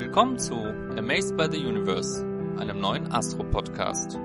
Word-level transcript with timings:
Willkommen 0.00 0.38
zu 0.38 0.54
Amazed 0.96 1.36
by 1.36 1.46
the 1.52 1.62
Universe, 1.62 2.24
einem 2.56 2.80
neuen 2.80 3.12
Astro-Podcast. 3.12 4.18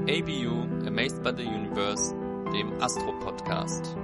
ABU 0.09 0.87
Amazed 0.87 1.23
by 1.23 1.33
the 1.37 1.47
Universe, 1.47 2.15
dem 2.53 2.73
Astro 2.81 3.13
Podcast. 3.21 3.97